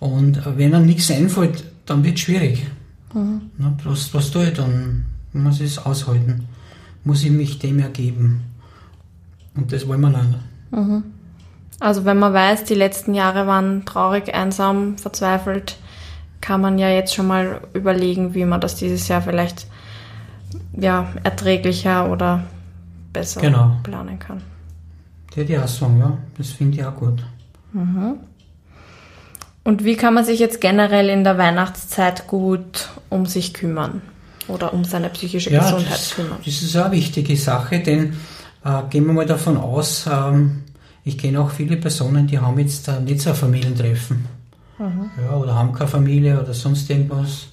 [0.00, 2.66] Und wenn dann nichts einfällt, dann wird es schwierig.
[3.14, 3.42] Mhm.
[3.58, 5.04] Na, was, was tue ich dann?
[5.32, 6.48] Muss ich es aushalten?
[7.04, 8.42] Muss ich mich dem ergeben?
[9.54, 10.40] Und das wollen wir leider.
[10.70, 11.04] Mhm.
[11.80, 15.76] Also wenn man weiß, die letzten Jahre waren traurig, einsam, verzweifelt,
[16.40, 19.66] kann man ja jetzt schon mal überlegen, wie man das dieses Jahr vielleicht
[20.76, 22.44] ja, erträglicher oder
[23.12, 23.76] besser genau.
[23.82, 24.42] planen kann.
[25.34, 27.24] Der die sagen, ja, das finde ich auch gut.
[27.72, 28.20] Mhm.
[29.64, 34.00] Und wie kann man sich jetzt generell in der Weihnachtszeit gut um sich kümmern
[34.46, 36.38] oder um seine psychische ja, Gesundheit das, kümmern?
[36.44, 38.14] Das ist eine wichtige Sache, denn
[38.64, 40.62] äh, gehen wir mal davon aus, ähm,
[41.04, 44.37] ich kenne auch viele Personen, die haben jetzt äh, nicht so ein Familientreffen.
[44.78, 45.10] Mhm.
[45.22, 47.48] Ja, oder haben keine Familie oder sonst irgendwas.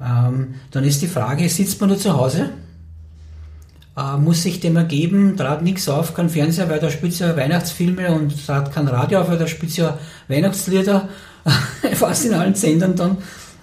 [0.00, 2.50] Ähm, dann ist die Frage, sitzt man nur zu Hause?
[3.96, 8.10] äh, muss sich dem ergeben, trat nichts auf, kein Fernseher, weil da spielt ja Weihnachtsfilme
[8.12, 11.08] und trat kein Radio auf, weil da spielt ja Weihnachtslieder,
[11.94, 13.18] fast in allen Sendern dann.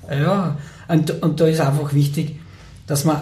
[0.10, 2.40] Ja, und, und da ist einfach wichtig,
[2.88, 3.22] dass man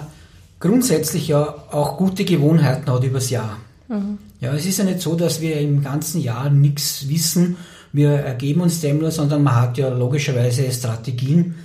[0.60, 3.58] grundsätzlich ja auch gute Gewohnheiten hat übers Jahr.
[3.88, 4.18] Mhm.
[4.40, 7.58] Ja, es ist ja nicht so, dass wir im ganzen Jahr nichts wissen,
[7.92, 11.56] wir ergeben uns dem nur, sondern man hat ja logischerweise Strategien,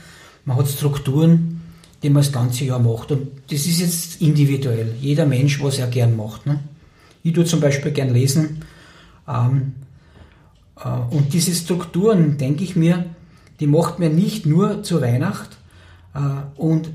[0.45, 1.61] man hat Strukturen,
[2.03, 3.13] die man das ganze Jahr macht.
[3.13, 4.95] Und das ist jetzt individuell.
[5.01, 6.47] Jeder Mensch, was er gern macht.
[6.47, 6.61] Ne?
[7.23, 8.63] Ich tue zum Beispiel gern lesen.
[9.27, 9.75] Ähm,
[10.83, 13.07] äh, und diese Strukturen, denke ich mir,
[13.61, 15.57] die macht man nicht nur zur Weihnacht.
[16.15, 16.19] Äh,
[16.61, 16.91] und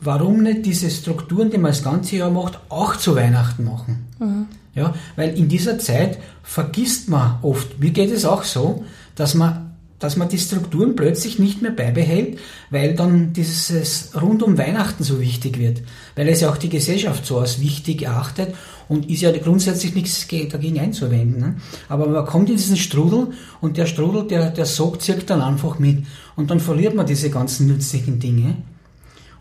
[0.00, 4.06] warum nicht diese Strukturen, die man das ganze Jahr macht, auch zu Weihnachten machen?
[4.18, 4.46] Mhm.
[4.74, 8.84] Ja, weil in dieser Zeit vergisst man oft, mir geht es auch so,
[9.16, 12.38] dass man dass man die Strukturen plötzlich nicht mehr beibehält,
[12.70, 15.82] weil dann dieses rund um Weihnachten so wichtig wird,
[16.14, 18.54] weil es ja auch die Gesellschaft so als wichtig erachtet
[18.88, 21.40] und ist ja grundsätzlich nichts dagegen einzuwenden.
[21.40, 21.56] Ne?
[21.88, 23.28] Aber man kommt in diesen Strudel
[23.60, 26.04] und der Strudel, der, der Sog zirkt dann einfach mit
[26.36, 28.54] und dann verliert man diese ganzen nützlichen Dinge.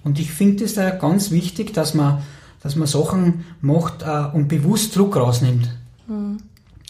[0.04, 2.24] Und ich finde es da ganz wichtig, dass man,
[2.62, 5.70] dass man Sachen macht äh, und bewusst Druck rausnimmt.
[6.08, 6.38] Mhm.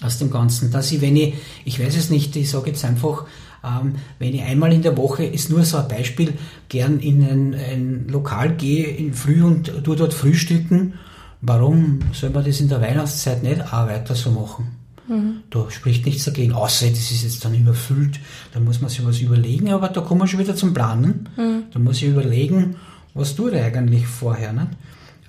[0.02, 0.72] Aus dem Ganzen.
[0.72, 1.34] Dass ich, wenn ich,
[1.66, 3.26] ich weiß es nicht, ich sage jetzt einfach,
[3.64, 6.36] Ähm, wenn ich einmal in der Woche, ist nur so ein Beispiel,
[6.70, 10.94] gern in ein, ein Lokal gehe in Früh und tue dort frühstücken,
[11.42, 14.68] warum soll man das in der Weihnachtszeit nicht auch weiter so machen?
[15.08, 15.42] Mhm.
[15.50, 18.20] Da spricht nichts dagegen, außer das ist jetzt dann überfüllt,
[18.54, 21.28] da muss man sich was überlegen, aber da kommen wir schon wieder zum Planen.
[21.36, 21.64] Mhm.
[21.74, 22.76] Da muss ich überlegen,
[23.16, 24.54] was tue ich eigentlich vorher.
[24.54, 24.68] Nicht?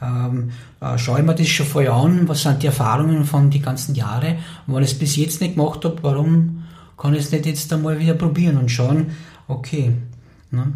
[0.01, 3.63] Ähm, äh, schaue ich mir das schon vorher an, was sind die Erfahrungen von den
[3.63, 6.65] ganzen Jahren und wenn ich es bis jetzt nicht gemacht habe, warum
[6.97, 9.09] kann ich es nicht jetzt einmal wieder probieren und schauen,
[9.49, 9.93] okay.
[10.51, 10.73] Ne?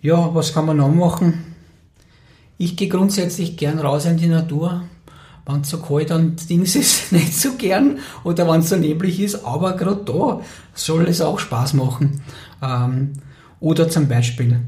[0.00, 1.44] Ja, was kann man noch machen?
[2.56, 4.82] Ich gehe grundsätzlich gern raus in die Natur,
[5.46, 9.20] wenn es so kalt und Dings ist, nicht so gern oder wenn es so neblig
[9.20, 10.40] ist, aber gerade da
[10.74, 12.20] soll es auch Spaß machen.
[12.62, 13.12] Ähm,
[13.60, 14.60] oder zum Beispiel,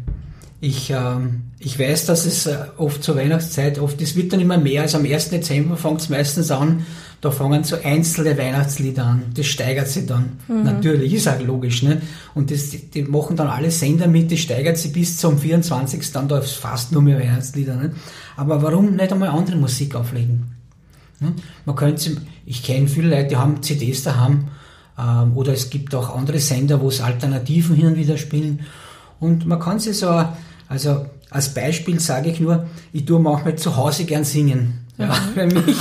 [0.63, 4.59] ich, ähm, ich weiß, dass es äh, oft zur Weihnachtszeit, oft, es wird dann immer
[4.59, 5.31] mehr, also am 1.
[5.31, 6.85] Dezember fängt es meistens an,
[7.23, 10.39] da fangen so einzelne Weihnachtslieder an, das steigert sich dann.
[10.49, 10.65] Mhm.
[10.65, 12.03] Natürlich, ist auch logisch, ne?
[12.35, 16.13] Und das, die machen dann alle Sender mit, das steigert sich bis zum 24.
[16.13, 17.93] dann da ist fast nur mehr Weihnachtslieder, ne?
[18.37, 20.57] Aber warum nicht einmal andere Musik auflegen?
[21.21, 21.33] Ne?
[21.65, 24.49] Man könnte, ich kenne viele Leute, die haben CDs daheim,
[24.99, 28.61] ähm, oder es gibt auch andere Sender, wo es Alternativen hin und wieder spielen.
[29.21, 30.25] Und man kann sich so,
[30.71, 34.87] also als Beispiel sage ich nur, ich tue manchmal zu Hause gern singen.
[34.97, 35.13] Ja, mhm.
[35.35, 35.77] für mich.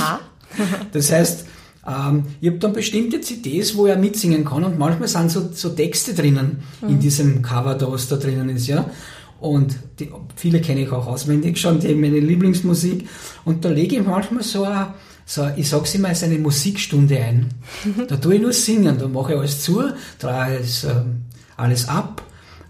[0.92, 1.46] Das heißt,
[1.86, 5.68] ähm, ich habe dann bestimmte CDs, wo er mitsingen kann und manchmal sind so, so
[5.70, 6.88] Texte drinnen mhm.
[6.88, 8.90] in diesem Cover da, was da drinnen ist, ja.
[9.38, 13.08] Und die, viele kenne ich auch auswendig schon, die meine Lieblingsmusik.
[13.44, 14.88] Und da lege ich manchmal so ein,
[15.24, 17.48] so, ich sag's immer, als eine Musikstunde ein.
[18.08, 19.84] Da tue ich nur singen, da mache ich alles zu,
[20.18, 21.22] drehe alles, ähm,
[21.56, 22.22] alles ab,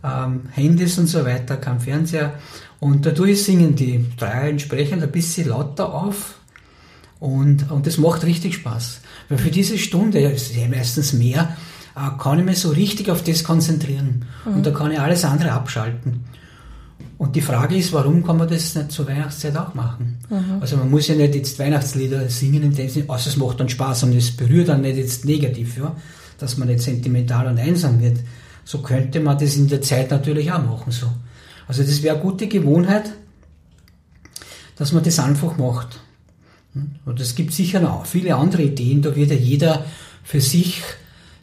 [0.05, 2.35] ähm, Handys und so weiter, kein Fernseher.
[2.79, 6.41] Und da tue ich singen, die drei entsprechend ein bisschen lauter auf,
[7.21, 9.01] und, und das macht richtig Spaß.
[9.29, 11.55] Weil für diese Stunde, es ist ja meistens mehr,
[11.95, 14.25] äh, kann ich mich so richtig auf das konzentrieren.
[14.45, 14.55] Mhm.
[14.55, 16.25] Und da kann ich alles andere abschalten.
[17.19, 20.19] Und die Frage ist, warum kann man das nicht zur Weihnachtszeit auch machen?
[20.31, 20.63] Mhm.
[20.63, 23.69] Also man muss ja nicht jetzt Weihnachtslieder singen in dem Sinne, also es macht dann
[23.69, 25.95] Spaß und es berührt dann nicht jetzt negativ, ja,
[26.39, 28.21] dass man nicht sentimental und einsam wird.
[28.65, 31.07] So könnte man das in der Zeit natürlich auch machen, so.
[31.67, 33.13] Also das wäre eine gute Gewohnheit,
[34.77, 36.01] dass man das einfach macht.
[37.05, 39.85] Und es gibt sicher noch viele andere Ideen, da wird ja jeder
[40.23, 40.83] für sich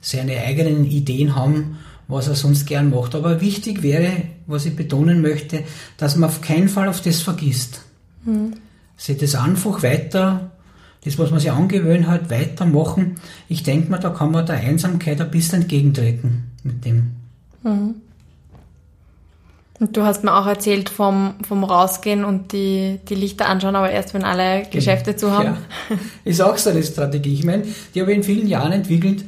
[0.02, 1.78] seine eigenen Ideen haben,
[2.08, 3.16] was er sonst gern macht.
[3.16, 5.64] Aber wichtig wäre, was ich betonen möchte,
[5.98, 7.82] dass man auf keinen Fall auf das vergisst.
[8.26, 8.54] Mhm.
[8.96, 10.52] Sich das einfach weiter,
[11.04, 13.16] das, was man sich angewöhnt hat, weitermachen.
[13.48, 17.12] Ich denke mal, da kann man der Einsamkeit ein bisschen entgegentreten mit dem.
[17.64, 17.96] Mhm.
[19.80, 23.92] Und du hast mir auch erzählt vom, vom Rausgehen und die, die Lichter anschauen, aber
[23.92, 24.70] erst wenn alle genau.
[24.72, 25.58] Geschäfte zu haben.
[25.90, 25.98] Ja.
[26.26, 27.34] Ist auch so eine Strategie.
[27.34, 29.24] Ich meine, die habe ich in vielen Jahren entwickelt.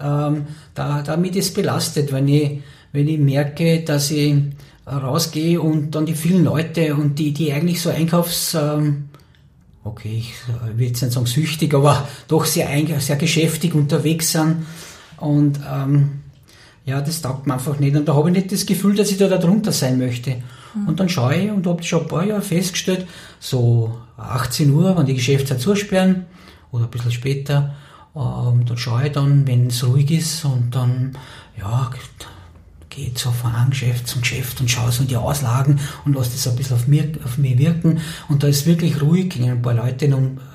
[0.00, 2.62] Ähm, da, damit ist belastet, wenn ich,
[2.92, 4.36] wenn ich merke, dass ich
[4.86, 9.08] rausgehe und dann die vielen Leute und die, die eigentlich so Einkaufs, ähm,
[9.84, 10.34] okay, ich
[10.76, 12.68] will jetzt nicht sagen süchtig, aber doch sehr,
[13.00, 14.66] sehr geschäftig unterwegs sind
[15.18, 16.20] und ähm,
[16.84, 17.96] ja, das taugt mir einfach nicht.
[17.96, 20.36] Und da habe ich nicht das Gefühl, dass ich da drunter sein möchte.
[20.74, 20.88] Mhm.
[20.88, 23.06] Und dann schaue ich und habe schon ein paar Jahre festgestellt,
[23.40, 26.26] so 18 Uhr, wenn die Geschäfte zusperren,
[26.72, 27.74] oder ein bisschen später,
[28.16, 31.16] ähm, dann schaue ich dann, wenn es ruhig ist und dann,
[31.56, 31.90] ja,
[32.94, 36.30] geht so von einem Geschäft zum Geschäft und schaue so in die Auslagen und lasse
[36.32, 38.00] das ein bisschen auf, mir, auf mich wirken.
[38.28, 40.08] Und da ist wirklich ruhig, gehen ein paar Leute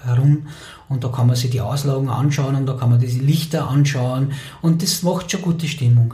[0.05, 0.47] herum
[0.87, 4.31] und da kann man sich die Auslagen anschauen und da kann man diese Lichter anschauen
[4.61, 6.13] und das macht schon gute Stimmung.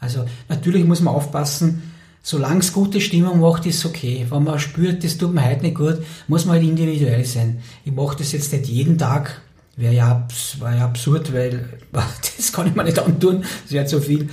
[0.00, 1.82] Also natürlich muss man aufpassen,
[2.22, 4.26] solange es gute Stimmung macht, ist es okay.
[4.28, 7.62] Wenn man spürt, das tut mir heute nicht gut, muss man halt individuell sein.
[7.84, 9.40] Ich mache das jetzt nicht jeden Tag,
[9.76, 10.26] wäre ja,
[10.58, 14.28] wär ja absurd, weil das kann ich mir nicht antun, das wäre zu viel.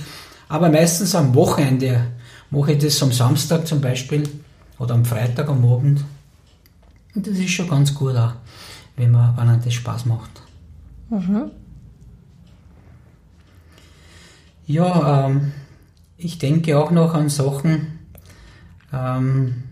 [0.48, 2.06] Aber meistens am Wochenende
[2.50, 4.28] mache ich das am Samstag zum Beispiel
[4.78, 6.04] oder am Freitag am Abend.
[7.14, 8.34] Und das ist schon ganz gut auch
[8.96, 10.42] wenn man, wenn einem das Spaß macht.
[11.10, 11.50] Mhm.
[14.66, 15.52] Ja, ähm,
[16.16, 17.98] ich denke auch noch an Sachen.
[18.92, 19.62] Ähm,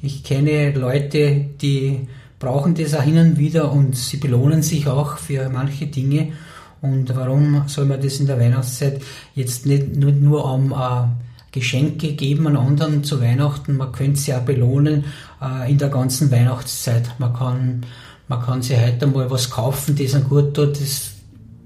[0.00, 2.08] ich kenne Leute, die
[2.38, 6.32] brauchen das auch hin und wieder und sie belohnen sich auch für manche Dinge.
[6.80, 9.00] Und warum soll man das in der Weihnachtszeit
[9.34, 11.08] jetzt nicht nur, nur um äh,
[11.50, 13.76] Geschenke geben an anderen zu Weihnachten?
[13.76, 15.04] Man könnte sie auch belohnen
[15.42, 17.18] äh, in der ganzen Weihnachtszeit.
[17.18, 17.82] Man kann
[18.28, 20.58] man kann sich heute mal was kaufen, das einem gut.
[20.58, 21.12] Es,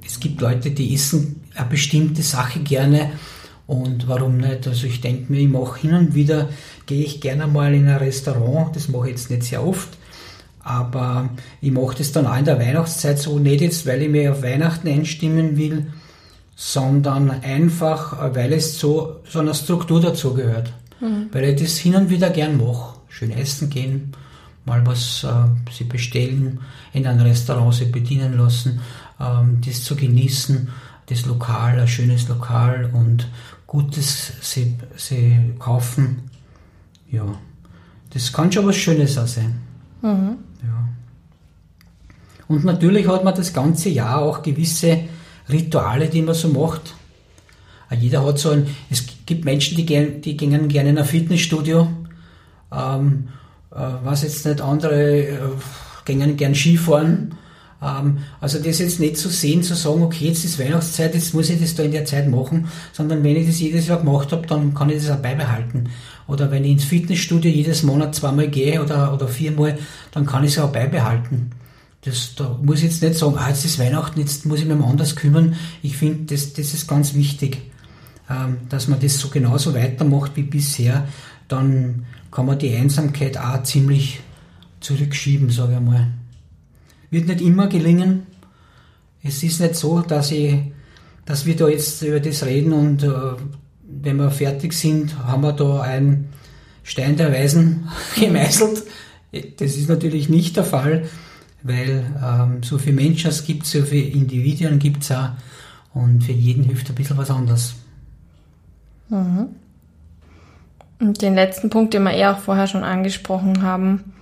[0.07, 3.11] es gibt Leute, die essen eine bestimmte Sache gerne.
[3.67, 4.67] Und warum nicht?
[4.69, 6.51] Also ich denke mir, ich mache hin und wieder,
[6.87, 8.77] gehe ich gerne mal in ein Restaurant.
[8.77, 9.89] Das mache ich jetzt nicht sehr oft.
[10.63, 14.33] Aber ich mache das dann auch in der Weihnachtszeit so, nicht jetzt, weil ich mir
[14.33, 15.87] auf Weihnachten einstimmen will,
[16.55, 20.73] sondern einfach, weil es zu so einer Struktur dazugehört.
[21.01, 21.29] Mhm.
[21.33, 22.97] Weil ich das hin und wieder gern mache.
[23.09, 24.13] Schön essen gehen,
[24.65, 26.61] mal was äh, sie bestellen,
[26.93, 28.81] in ein Restaurant sie bedienen lassen,
[29.21, 30.69] ähm, das zu genießen,
[31.07, 33.29] das Lokal, ein schönes Lokal und
[33.67, 36.31] Gutes sie, sie kaufen.
[37.11, 37.25] Ja,
[38.11, 39.61] das kann schon was Schönes auch sein.
[40.03, 40.37] Mhm.
[42.53, 45.05] Und natürlich hat man das ganze Jahr auch gewisse
[45.51, 46.95] Rituale, die man so macht.
[47.99, 51.89] Jeder hat so ein, es gibt Menschen, die, gehen, die gehen gerne in ein Fitnessstudio,
[52.71, 53.29] ähm,
[53.71, 55.39] äh, was jetzt nicht andere, äh,
[56.05, 57.37] gehen gern Skifahren.
[57.83, 61.49] Ähm, also das jetzt nicht zu sehen, zu sagen, okay, jetzt ist Weihnachtszeit, jetzt muss
[61.49, 64.47] ich das da in der Zeit machen, sondern wenn ich das jedes Jahr gemacht habe,
[64.47, 65.89] dann kann ich das auch beibehalten.
[66.27, 69.79] Oder wenn ich ins Fitnessstudio jedes Monat zweimal gehe oder, oder viermal,
[70.11, 71.51] dann kann ich es auch beibehalten.
[72.05, 74.75] Das, da muss ich jetzt nicht sagen, ah, jetzt ist Weihnachten, jetzt muss ich mich
[74.75, 75.55] um anders kümmern.
[75.83, 77.63] Ich finde, das, das ist ganz wichtig,
[78.29, 81.07] ähm, dass man das so genauso weitermacht wie bisher.
[81.47, 84.21] Dann kann man die Einsamkeit auch ziemlich
[84.81, 86.09] zurückschieben, sage ich mal.
[87.11, 88.27] Wird nicht immer gelingen.
[89.23, 90.57] Es ist nicht so, dass, ich,
[91.25, 93.11] dass wir da jetzt über das reden und äh,
[93.85, 96.31] wenn wir fertig sind, haben wir da einen
[96.83, 97.89] Stein der Weisen
[98.19, 98.83] gemeißelt.
[99.59, 101.09] Das ist natürlich nicht der Fall
[101.63, 105.31] weil ähm, so viele Menschen es gibt, so viele Individuen gibt es auch
[105.95, 107.75] und für jeden hilft ein bisschen was anderes.
[109.09, 109.49] Mhm.
[111.01, 114.13] Und den letzten Punkt, den wir eh auch vorher schon angesprochen haben,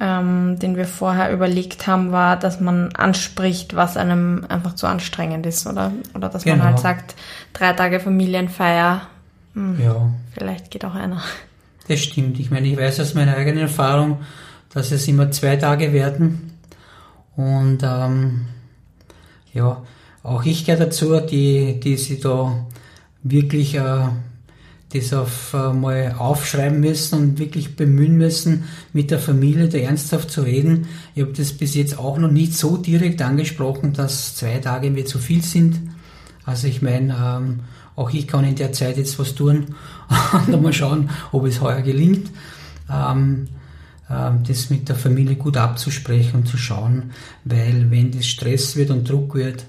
[0.00, 5.46] ähm, den wir vorher überlegt haben, war, dass man anspricht, was einem einfach zu anstrengend
[5.46, 5.92] ist, oder?
[6.14, 6.56] Oder dass genau.
[6.56, 7.14] man halt sagt,
[7.52, 9.02] drei Tage Familienfeier,
[9.54, 10.10] hm, ja.
[10.32, 11.22] vielleicht geht auch einer.
[11.88, 12.40] Das stimmt.
[12.40, 14.18] Ich meine, ich weiß aus meiner eigenen Erfahrung,
[14.72, 16.55] dass es immer zwei Tage werden
[17.36, 18.46] und ähm,
[19.52, 19.82] ja,
[20.22, 22.66] auch ich gehöre dazu, die, die sich da
[23.22, 24.08] wirklich äh,
[24.92, 30.30] das auf äh, mal aufschreiben müssen und wirklich bemühen müssen, mit der Familie da ernsthaft
[30.30, 30.86] zu reden.
[31.14, 35.04] Ich habe das bis jetzt auch noch nicht so direkt angesprochen, dass zwei Tage mir
[35.04, 35.80] zu viel sind.
[36.44, 37.60] Also ich meine, ähm,
[37.96, 39.74] auch ich kann in der Zeit jetzt was tun
[40.46, 42.30] und mal schauen, ob es heuer gelingt.
[42.90, 43.48] Ähm,
[44.08, 47.10] das mit der Familie gut abzusprechen und zu schauen,
[47.44, 49.64] weil wenn das Stress wird und Druck wird,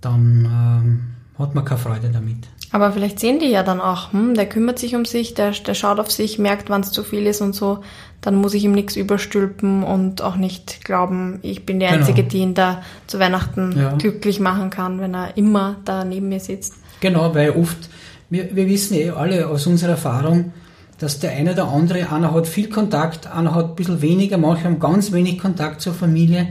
[0.00, 1.00] dann ähm,
[1.38, 2.48] hat man keine Freude damit.
[2.70, 5.74] Aber vielleicht sehen die ja dann auch, hm, der kümmert sich um sich, der, der
[5.74, 7.78] schaut auf sich, merkt, wann es zu viel ist und so,
[8.20, 11.98] dann muss ich ihm nichts überstülpen und auch nicht glauben, ich bin die genau.
[11.98, 13.94] Einzige, die ihn da zu Weihnachten ja.
[13.96, 16.74] glücklich machen kann, wenn er immer da neben mir sitzt.
[17.00, 17.88] Genau, weil oft,
[18.28, 20.52] wir, wir wissen eh alle aus unserer Erfahrung,
[20.98, 24.64] dass der eine oder andere, einer hat viel Kontakt, einer hat ein bisschen weniger, manche
[24.64, 26.48] haben ganz wenig Kontakt zur Familie,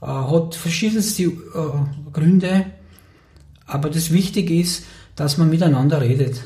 [0.00, 1.32] äh, hat verschiedenste äh,
[2.12, 2.66] Gründe,
[3.66, 4.84] aber das Wichtige ist,
[5.16, 6.42] dass man miteinander redet.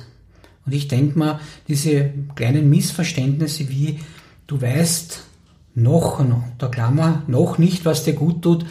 [0.64, 4.00] Und ich denke mal, diese kleinen Missverständnisse wie,
[4.46, 5.22] du weißt
[5.74, 6.24] noch,
[6.60, 8.64] der Klammer, noch nicht, was dir gut tut,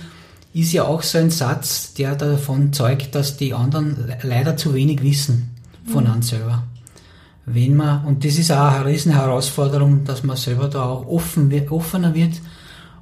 [0.53, 5.03] ist ja auch so ein Satz, der davon zeugt, dass die anderen leider zu wenig
[5.03, 5.51] wissen
[5.85, 6.11] von mhm.
[6.11, 6.63] einem selber
[7.45, 11.51] wenn man, und das ist auch eine riesen Herausforderung, dass man selber da auch offen
[11.69, 12.41] offener wird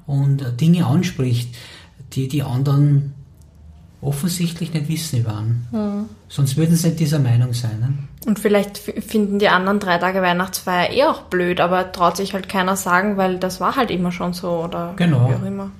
[0.06, 1.54] und Dinge anspricht,
[2.12, 3.14] die die anderen
[4.02, 5.66] offensichtlich nicht wissen über einen.
[5.72, 6.04] Mhm.
[6.28, 7.80] Sonst würden sie nicht dieser Meinung sein.
[7.80, 7.94] Ne?
[8.26, 12.48] Und vielleicht finden die anderen drei Tage Weihnachtsfeier eh auch blöd, aber traut sich halt
[12.48, 15.30] keiner sagen, weil das war halt immer schon so oder genau.
[15.30, 15.70] wie auch immer.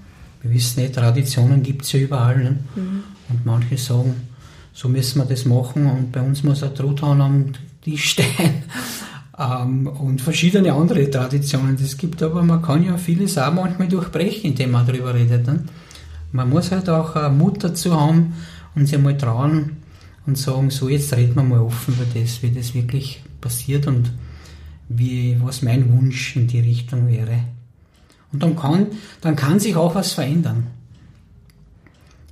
[0.41, 2.39] Wir wissen nicht, Traditionen gibt es ja überall.
[2.39, 2.59] Ne?
[2.75, 3.05] Mhm.
[3.29, 4.29] Und manche sagen,
[4.73, 7.53] so müssen wir das machen und bei uns muss ein Truthahn am
[7.85, 8.65] Tischstein
[9.39, 11.77] ähm, und verschiedene andere Traditionen.
[11.77, 15.47] Das gibt aber, man kann ja vieles auch manchmal durchbrechen, indem man darüber redet.
[15.47, 15.65] Ne?
[16.33, 18.35] Man muss halt auch äh, Mut dazu haben
[18.75, 19.77] und sich mal trauen
[20.27, 24.11] und sagen, so jetzt reden wir mal offen über das, wie das wirklich passiert und
[24.89, 27.45] wie, was mein Wunsch in die Richtung wäre.
[28.33, 28.89] Und dann kann,
[29.21, 30.67] dann kann sich auch was verändern.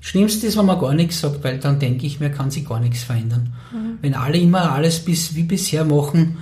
[0.04, 2.80] Schlimmste ist, wenn man gar nichts sagt, weil dann denke ich mir, kann sich gar
[2.80, 3.54] nichts verändern.
[3.72, 3.98] Mhm.
[4.02, 6.38] Wenn alle immer alles bis, wie bisher machen,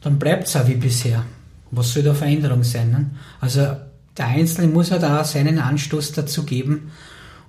[0.00, 1.24] dann bleibt es auch wie bisher.
[1.70, 2.90] Was soll da Veränderung sein?
[2.90, 3.10] Ne?
[3.40, 3.76] Also
[4.16, 6.90] der Einzelne muss halt auch seinen Anstoß dazu geben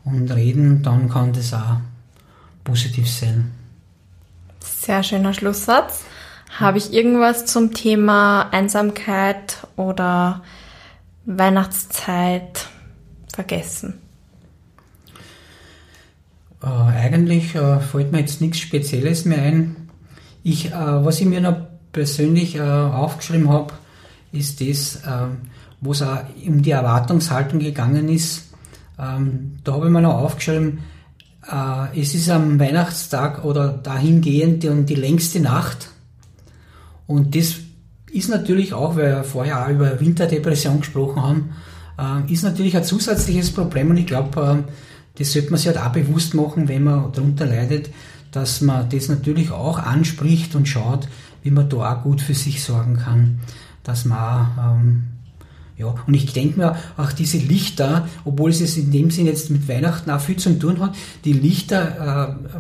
[0.03, 1.77] und reden, dann kann das auch
[2.63, 3.51] positiv sein.
[4.59, 6.03] Sehr schöner Schlusssatz.
[6.59, 10.43] Habe ich irgendwas zum Thema Einsamkeit oder
[11.25, 12.67] Weihnachtszeit
[13.33, 14.04] vergessen?
[16.65, 19.75] Äh, eigentlich äh, fällt mir jetzt nichts Spezielles mehr ein.
[20.43, 21.57] Ich, äh, was ich mir noch
[21.91, 23.73] persönlich äh, aufgeschrieben habe,
[24.31, 25.27] ist das, äh,
[25.79, 28.49] wo es auch um die Erwartungshaltung gegangen ist.
[28.99, 30.79] Ähm, da habe ich mir noch aufgeschrieben,
[31.49, 35.89] äh, es ist am Weihnachtstag oder dahingehend die, die längste Nacht.
[37.07, 37.55] Und das
[38.11, 41.49] ist natürlich auch, weil wir vorher auch über Winterdepression gesprochen haben,
[41.99, 44.71] äh, ist natürlich ein zusätzliches Problem und ich glaube, äh,
[45.17, 47.89] das sollte man sich halt auch bewusst machen, wenn man darunter leidet,
[48.31, 51.07] dass man das natürlich auch anspricht und schaut,
[51.43, 53.39] wie man da auch gut für sich sorgen kann,
[53.83, 55.03] dass man auch, ähm,
[55.77, 59.67] ja, und ich denke mir auch diese Lichter, obwohl es in dem Sinn jetzt mit
[59.67, 62.59] Weihnachten auch viel zu tun hat, die Lichter äh,